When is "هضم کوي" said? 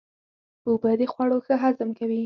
1.63-2.19